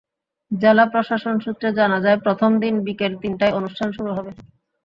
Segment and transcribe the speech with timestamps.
[0.51, 4.31] জেলা প্রশাসন সূত্রে জানা যায়, প্রথম দিন বিকেল তিনটায় অনুষ্ঠান শুরু হবে।